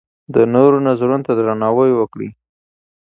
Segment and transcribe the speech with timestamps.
[0.33, 2.29] د نورو نظرونو ته درناوی وکړئ.